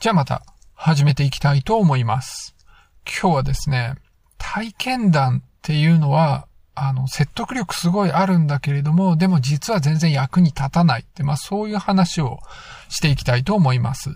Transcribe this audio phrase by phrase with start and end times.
[0.00, 0.42] じゃあまた
[0.72, 2.56] 始めていきたいと思います。
[3.04, 3.96] 今日はですね、
[4.38, 12.38] 体験談っていうのは、あの、説得力すごいあるんだけれども、でも実は全然役に立たないって、まあそういう話を
[12.88, 14.08] していきたいと思います。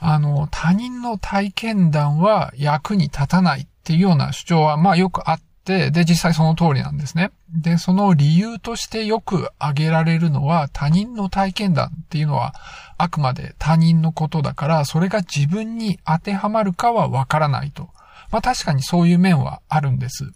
[0.00, 7.30] あの、他人の体験談は役に立たないっていうような主張は、まあよくあって、で、実際その通りなんですね。
[7.54, 12.54] で、その理由としてよく挙げられるのは、他人の体験談っていうのは、
[12.98, 17.90] あくまで他人のことだから、それが自分に当てはまるかはわからないと。
[18.32, 20.32] まあ確かにそういう面はあるんです。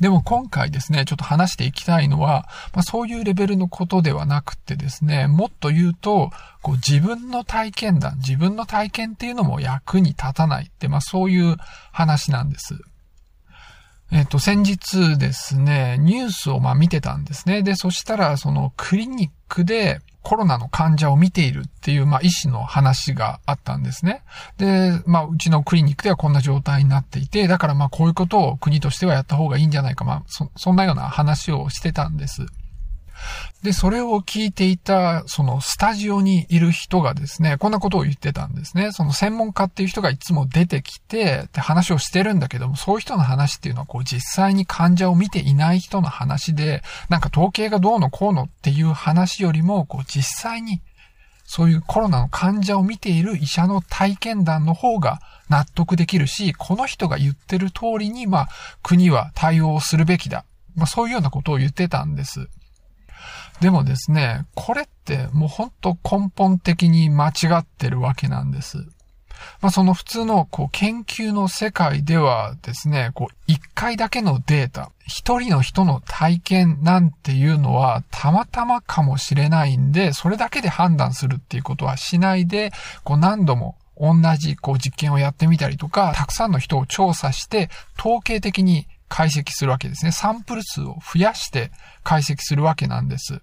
[0.00, 6.30] でも今回ですね、ちょっと話していきたいのは、まあ、そういうレベルのことではなくてですね、もっと言うと、
[6.60, 11.56] こう自分の体験談、自分の体験っていうのも役に立たないって、まあそういう
[11.92, 12.78] 話なんです。
[14.12, 17.62] えっ、と、先日ですね、ニュースをまあ見てたんですね。
[17.62, 24.22] で、そしたら、そのクリニックで、コロナの患者を見ているっていう、まあ、医師の話があったんですね。
[24.58, 32.44] で、まあ、うちのクリニックではこんな状態になっていて、だからまあ、こういうことを国としてはやった方がいいんじゃないか、まあ、そ、そんなような話をしてたんです。
[33.62, 38.92] で、それを聞いていた、そのスタジオにいる人がですね、こんなことを言ってたんですね。
[38.92, 50.80] その専門家っていう人がいつも出てきて、で、話をしてるんだけども、そういう人の話っていうのは、こう、実際に患者を見ていない人の話で、なんか統計がどうのこうのっていう話よりも、こう、実際に、
[51.46, 58.48] そういうコロナの患者を見ている医者の体験談の方が納得できるし、この人が言ってる通りに、まあ、
[58.82, 60.44] 国は対応するべきだ。
[60.74, 62.48] まあ、そういうようなことを言ってたんです。
[63.60, 68.86] でもですね、これってもうほんと根本的に間違ってるわけなんです。
[69.60, 82.72] まあ、その普通のこう研究の世界ではですね、こう一回だけのデータ、一人の人の体験なんていうのはたまたまかもしれないんで、それだけで判断するっていうことはしないで、
[83.04, 90.12] こう何度も同じこう実験をやってみたりとか、たくさんの人を調査して統計的に解析するわけですね。
[90.12, 91.70] サンプル数を増やして
[92.02, 93.40] 解析するわけなんです。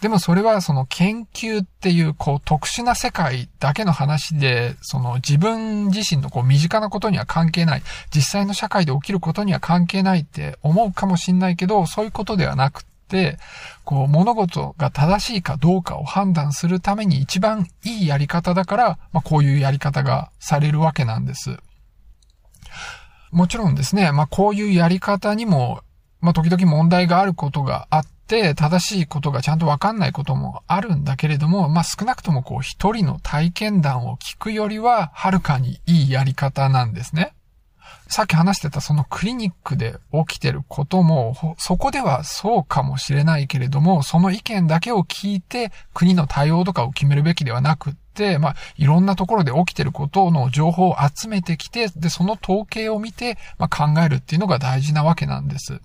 [0.00, 7.82] でもそれはその研究っていうこう特殊な世界だけの話で、その自分自身のこう身近なことには関係ない、
[8.14, 13.38] 実際の社会で起きることには関係ないって思うかもしんないけど、そういうことではなくて、
[13.84, 21.58] こう物事が正しいかどうかを判断するために一番いいやり方だから、まあこういうやり方がされるわけなんです。
[23.30, 25.82] もちろんですね、まあこういうやり方にも、
[26.20, 37.32] まあ時々問題があることがあって、正しいことがちゃんとわかんないこともあるんだけれども、まあ少なくともこう一人の体験談を聞くよりは、はるかにいいやり方なんですね。
[38.08, 39.96] さっき話してたそのクリニックで
[40.26, 55.80] 起きてることも、そこではそうかもしれないけれども、その意見だけを聞いて国の対応とかを決めるべきではなくって、まあ、いろんなところで起きてることの情報を集めてきて、で、その統計を見て、まあ、考えるっていうのが大事なわけなんです。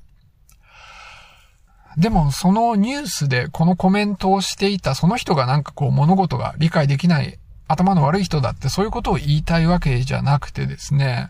[1.97, 11.27] でも、そのニュースでこのコメントをしていたその人がなんかこう物事が理解できない頭の悪い人だってそういうことを言いたいわけじゃなくてですね、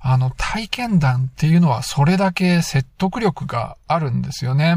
[0.00, 4.76] あの、体験談っていうのはそれだけ説得力があるんですよね。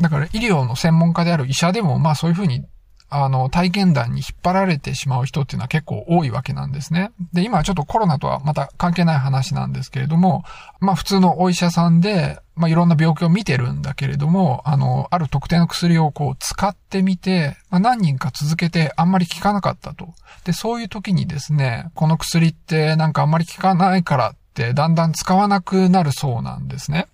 [0.00, 2.64] だから医療の専門家である医者でも、まあそういうふうに
[3.10, 7.10] あの、体験談に引っ張られてしまう人っていうのは結構多いわけなんですね。
[7.32, 10.44] で、今はちょっとコロナとはまた関係ない話なんですけれども、
[10.80, 20.12] まあ普通のお医者さんで、まあいろんな病気を見てるんだけれども、あの、ある特定の薬をこう使ってみて、まあ何人か続けてあんまり効かなかったと。
[20.44, 27.08] で、そういう時にですね、この薬ってなんかあんまり効かないからってだんだん使わなくなるそうなんですね。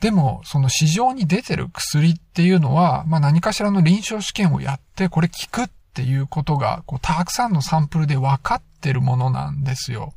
[0.00, 10.12] でも、その市場に出てる薬っていうのは、まあ何かしらの臨床試験をやって、これ効くっていうことが、こう、たくさんのサンプルで分かってるものなんですよ。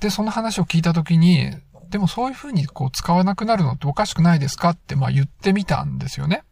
[0.00, 1.52] で、その話を聞いたときに、
[1.90, 6.42] でもそういうふうにこう使わなくなるのっておかしくないですかってまあ言ってみたんですよね。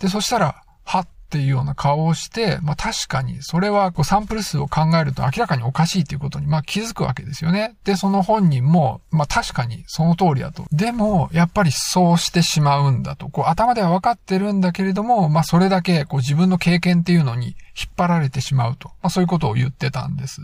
[0.00, 7.74] で、そしたら、はっっていうような顔をして、まあ確かに、それはこうサンプル数を考えると明らかにおかしいっていうことに、まあ気づくわけですよね。
[7.82, 10.64] で、その本人も、まあ確かにその通りだと。
[10.70, 13.28] でも、やっぱりそうしてしまうんだと。
[13.30, 17.56] こう頭では分かってるんだけれども、まあそれだけこう自分の経験っていうのに引っ
[17.96, 18.90] 張られてしまうと。
[19.02, 20.40] まあそういうことを言ってたんです。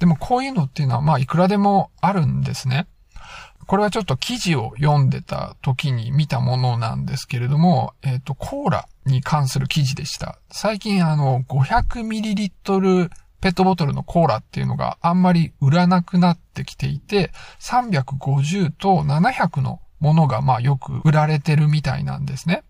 [0.00, 2.86] でもこういうのっていうのは、まあいくらでもあるんですね。
[3.66, 10.38] これはちょっと記事を読んでた時に見たものなんですけれども、えっ、と、コーラに関する記事でした。
[10.50, 22.62] 最近あの、500ml ペットボトルのコーラっていうのがあんまり売らなくなってきていて、350と700のものがまあよく売られてるみたいなんですね。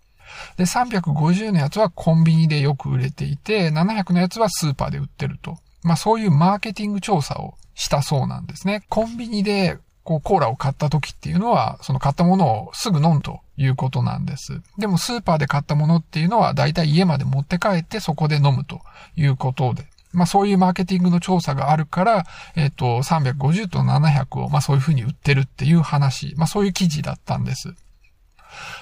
[0.56, 5.58] で、350のやつはコンビニでよく売れていて、700のやつはスーパーで売ってると。
[5.82, 8.82] まあそういうマーケティング調査をしたそうなんですね。
[8.88, 14.60] コンビニでこうコーラを買った時っていうのは、その買ったものをすぐ飲むということなんです。
[14.78, 18.80] でもスーパーで買ったものっていうのは、だいたい家まで持って帰ってそこで飲むと
[19.16, 19.86] いうことで。
[20.12, 27.74] まあそういうマーケティングの調査があるから、えっ、ー、と、350と700を、まあそういうふうに売ってるっていう話、まあそういう記事だったんです。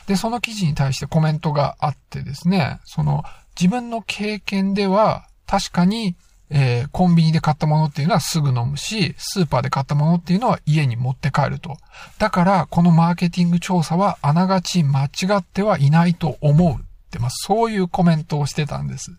[0.07, 3.23] で、その記事に対してコメントがあってですね、その
[3.59, 6.17] 自分の経験では確かに
[6.53, 11.77] えー、コンビニで買ったものっていうのはすぐ飲むし、スーパーで買ったものっていうのは家に持って帰ると。
[12.19, 15.09] だから、このマーケティング調査はあながち間違
[15.39, 16.77] ってはいないと思うっ
[17.11, 19.13] て、まあ、そういうコメントをしてたんです。
[19.13, 19.15] い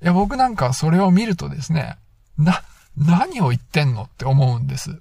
[0.00, 1.96] や、僕なんかそれを見るとですね、
[2.38, 2.62] な、
[2.96, 4.98] 何を言ってんのって思うんです。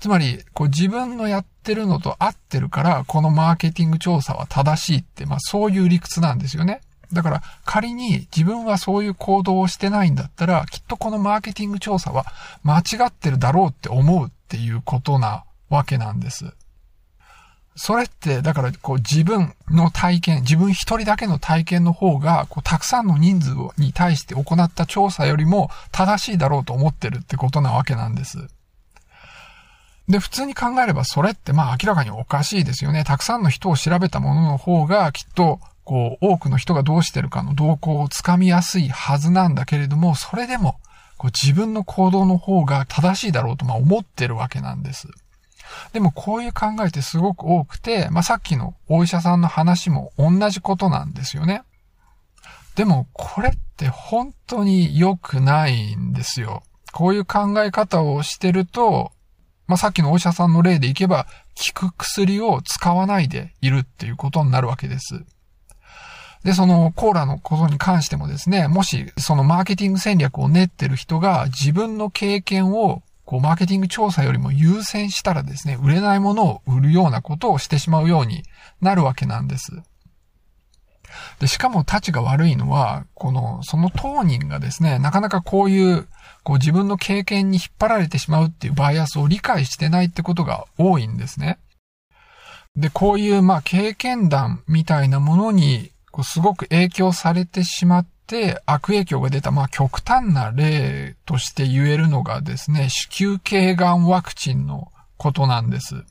[0.00, 6.82] つまり、こう自分のやってるのと合ってるから、このマーケティング調査は正しいって、まあそういう理屈なんですよね。
[7.12, 12.24] だから仮に自分はそういう行動をしてないんだったら、きっとこのマーケティング調査は
[12.62, 16.52] 間違ってるだろうって思うっていうことなわけなんです。
[17.74, 28.48] それって、だからこう自分の体験、自分一人だけの体験の方が、こうたくさんの人数に対して行った調査よりも正しいだろうと思ってるってことなわけなんです。
[30.08, 33.04] で、普通に考えればそれってまあ明らかにおかしいですよね。
[33.04, 40.78] たくさんの人を調べたものの方がきっとこう、多くの人がどうしてるかの動向をつかみやすいはずなんだけれども、それでも、
[41.16, 45.08] こう自分の行動の方が正しいだろうと、まあ思ってるわけなんです。
[45.92, 51.62] でもこういう考えってすごく多くて、まあさっきのお医者さんの話も同じことなんですよね。
[52.74, 56.62] でもこれって本当に良くないんですよ。
[56.92, 59.12] こういう考え方をしてると、
[59.66, 61.26] まあさっきのお医者さんの例でいけば、
[61.74, 65.24] 効く薬を使わないでいるっていうことになるわけです。
[66.44, 78.42] で、そのコーラのことに関してもですね、もしそのマーケティング戦略を練ってる人が自分の経験をこう、マーケティング調査よりも優先したらですね、売れないものを売るようなことをしてしまうように
[78.80, 79.82] なるわけなんです。
[81.38, 86.08] で、しかも立ちが悪いのは、この、その当人がですね、なかなかこういう、
[86.42, 91.58] こう自分の経験に引っ張られてしまうっていうバイアスを理解してないってことが多いんですね。
[92.74, 106.04] で、こういう、まあ、経験談みたいなものにこうすごく影響されてしまって悪影響が出た、まあ極端な例として言えるのがですね、子宮頸がんワクチンのことなんです。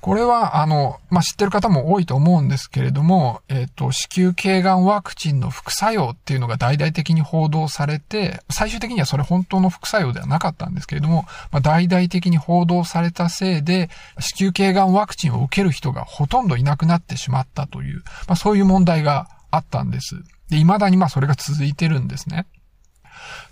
[0.00, 20.16] これは、あの、まあ、知ってる方も多いと思うんですけれども、えっ、ー、と、子宮頸がんワクチンの副作用っていうのが大々的に報道されて、最終的にはそれ本当の副作用ではなかったんですけれども、まあ、大々的に報道されたせいで、子宮頸がんワクチンを受ける人がほとんどいなくなってしまったという、まあ、そういう問題があったんです。
[20.48, 22.46] で、未だにまそれが続いてるんですね。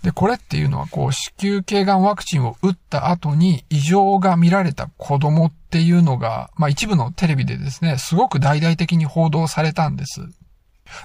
[0.03, 10.21] で、これっていうのは、こう、子宮頸がんワクチンを打った後に異常が見られた子供っていうのが、まあ一部のテレビでですね、すごく大々的に報道されたんです。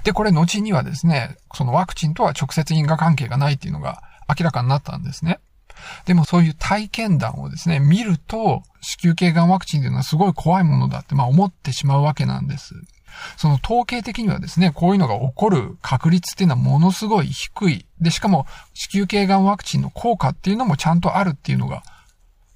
[0.03, 5.39] で、これ後にはですね、そのワクチンとは直接因果関係がないっていうのが明らかになったんですね。
[6.05, 12.73] でもそういう体験談をですね、見ると、子宮頸がんワクチンというのはすごい怖いものだって、まあ思ってしまうわけなんです。
[13.37, 17.85] その統計的にはですね、こういうのが起こる確率っていうのはものすごい低い。
[17.99, 21.83] で、しかも子宮頸がんワクチンの効果っていうのもちゃんとあるっていうのが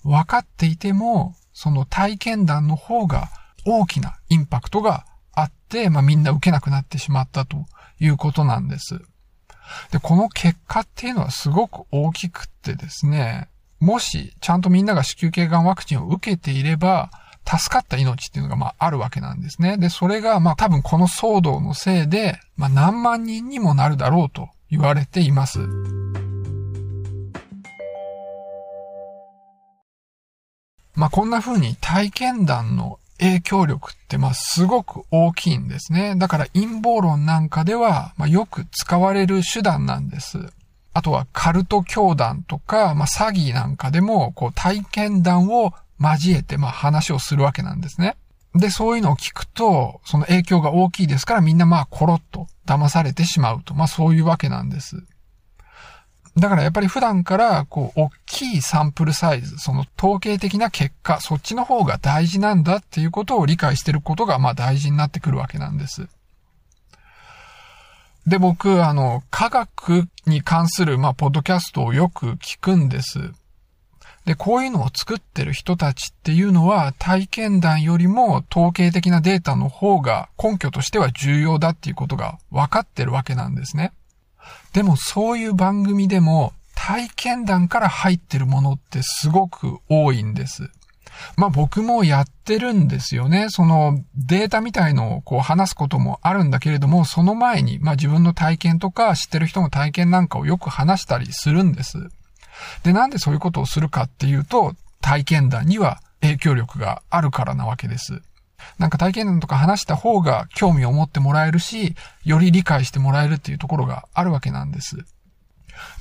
[0.03, 3.29] 分かっていても、その体験談の方が
[3.65, 7.65] 大きなインパクトがあって、まあみんな受けなくなってしまったと
[7.99, 8.99] いうことなんです。
[9.91, 13.49] で、この結果っていうのはすごく大きくってですね、
[13.79, 17.11] もしちゃんとみんなが子宮頸がんワクチンを受けていれば、
[17.49, 19.77] 助かった命っていうのがまああるわけなんですね。
[19.77, 25.59] で、それがまあ多分この騒動のせいで、まあ何万人にもなるだろうと言われています。
[30.93, 36.15] まあこんな風に体験談の影響力ってまあすごく大きいんですね。
[36.17, 40.37] だから陰謀論なんかではまあよく使われる手段なんです。
[40.93, 48.15] あとはカルト教団とか、まあ詐欺なんかでもこう体験談を交えて、まあ話をするわけなんですね。
[48.55, 53.73] で、そういうのを聞くと、その影響が大きいですからみんなまあコロッと騙されてしまうと。
[53.73, 55.03] まあそういうわけなんです。
[56.37, 66.07] だからやっぱり普段から、こう、大きいサンプルサイズ、その統計的な結果、そっちの方が大事なんだっていうことを理解してることが、まあ大事になってくるわけなんです。
[68.29, 73.31] で、僕、あの、科学に関する、まあ、ポッドキャストをよく聞くんです。
[74.29, 83.91] で、こういうのを作ってる人たちっていうのは体験談よりも統計的なデータの方が根拠としては重要だっていうことが分かってるわけなんですね。
[84.71, 90.69] でもそういう番組でも体験談から入ってるものってすごく多いんです。
[91.35, 93.47] まあ僕もやってるんですよね。
[93.49, 102.11] そのデータみたいのをこう話すこともあるんだけれども、その前に、まあ自分の体験とか知ってる人の体験なんかをよく話したりするんです。
[102.83, 108.21] で、なんでそういうことをするかっていうと、体験談には影響力があるからなわけです。
[108.77, 114.97] なんか体験談とか話した方が興味を持ってもらえるし、より理解してもらえるっていうところがあるわけなんです。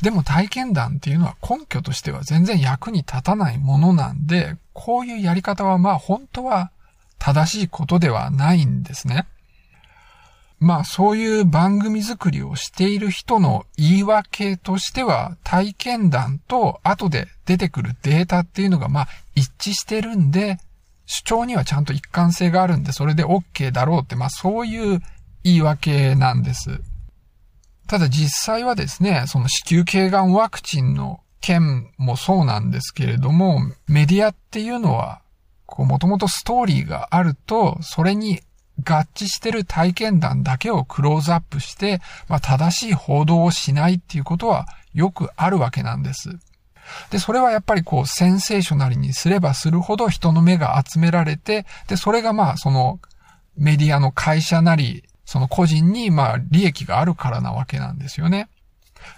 [0.03, 6.71] でも体験談っていうのは根拠としては全然役に立たないものなんで、こういうやり方はまあ本当は
[7.19, 9.27] 正しいことではないんですね。
[10.61, 20.59] まあそういう番組作りをしている人の言い訳としては体験談と後で出てくるデータっていうのがまあ一致してるんで
[21.07, 25.00] 主張にはちゃんと一貫性があるんでそれで OK だろうってまあそういう
[25.45, 26.81] 言い訳なんです。
[27.88, 35.23] ただ実際はですね、その子宮頸がんワクチンの件もそうなんですけれども、メディアっていうのは、
[35.65, 38.43] こう、もともとストーリーがあると、それに
[38.85, 46.38] 合致してる体験談だけをクローズアップして、まあ、正しい報道をしないっていうことはよくあるわけなんです。
[47.11, 53.00] で、それはやっぱりこう、センセーショナルにすればするほど人の目が集められて、で、それがまあ、その、
[53.56, 58.49] メディアの会社なり、その個人に、まあ、利益があるからなわけなんですよね。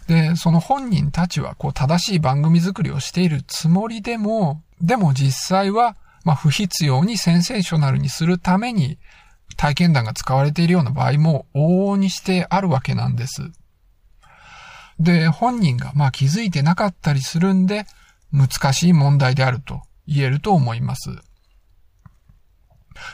[0.09, 8.99] で、その本人たちは、こう、正しい番組作りをしているつもりでも、でも実際は、まあ、不必要にセンセーショナルにするために、
[9.61, 13.43] 体験談が使われているような場合も往々にしてあるわけなんです。
[14.99, 17.85] で、本人がまあ気づいてなかったりするんで、
[18.33, 21.11] 難しい問題であると言えると思います。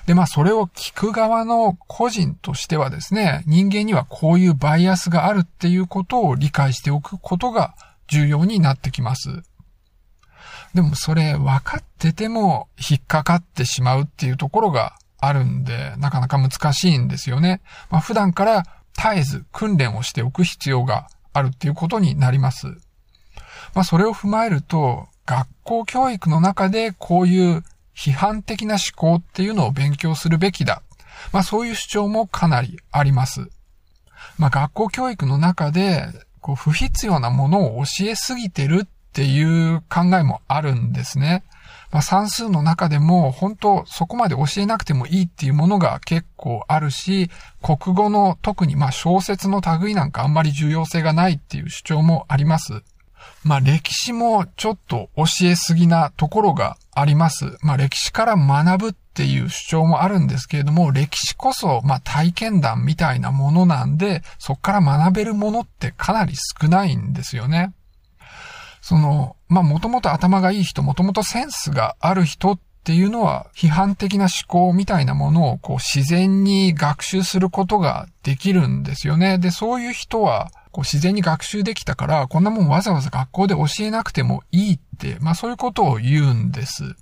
[0.06, 7.74] で、まあ、それを聞く側の個人としてはですね、人間にはこういうバイアスがあるっていうことを理解しておくことが
[8.06, 9.42] 重要になってきます。
[10.74, 14.94] でもそれ分かってても引っかかってしまうっていうところが
[15.26, 17.60] あるんで、なかなか難しいんですよね。
[17.90, 18.64] まあ、普段から
[18.94, 22.68] 絶えず訓練をしておく必要があるっていうことになります。
[23.74, 27.64] まあ、それを踏まえると、学校教育の中でこういう
[27.96, 30.82] 批判的な思考っていうのを勉強するべきだ。
[31.32, 33.48] まあそういう主張もかなりあります。
[34.38, 36.06] まあ学校教育の中で、
[36.40, 41.42] こう不必要なものを教えすぎてるっていう考えもあるんですね。
[41.90, 47.30] まあ算数の中でも本当そこまで教えなくてもいいっていうものが結構あるし、
[47.62, 52.82] 国語の特にまあ小説の類なんかあんまり重要性がないっていう主張もあります。
[53.44, 57.56] まあ歴史もちょっと教えすぎなところがあります。
[57.62, 67.72] まあ歴史から学ぶっていう主張もあるんですけれども、歴史こそまあ体験談みたいなものなんで、そっから学べるものってかなり少ないんですよね。
[68.80, 79.38] その、まあもともと頭がいい人、もともとセンスがある人っていうのは、批判的な思考みたいなものをこう自然に学習することができるんですよね。
[79.38, 86.96] で、そういう人は、こう自然に学習できたから、こんなもんわざわざ学校で教えなくてもいいって、まあそういうことを言うんです。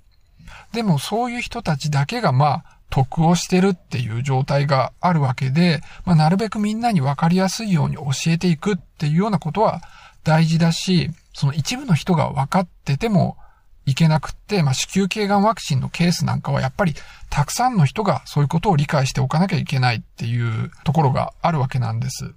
[0.71, 9.81] でもそういう人たちだけがまあ得をしてるっていう状態があるわけで、まあなるべくみんなにわかりやすいように教えていくっていうようなことは
[10.23, 13.37] 大事だし、その一部の人が分かってても
[13.85, 16.95] いけなくって、まあ子宮頸がんワクチンのケースなんかはやっぱり
[17.29, 22.33] たくさんの人がそういうことを理解しておかなきゃいけないっていうところがあるわけなんです。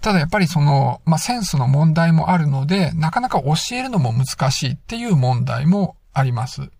[0.00, 6.70] ただやっぱりその、まあ、センスの問題もあるので、なかなか教えるのも難しいっていう問題もあります。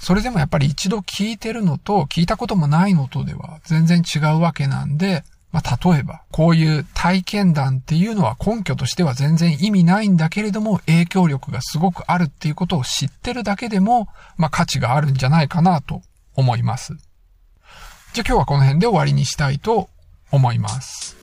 [0.00, 5.24] それでもやっぱり一度聞いてるのと聞いたこともないのとでは全然違うわけなんで、
[5.56, 16.02] まあ、例えば、こういう体験談っていうのは根拠としては全然意味ないんだけれども、影響力がすごくあるっていうことを知ってるだけでも、まあ、価値があるんじゃないかなと
[16.34, 16.92] 思います。
[18.12, 19.88] じゃあ今日はこの辺で終わりにしたいと
[20.30, 21.16] 思います。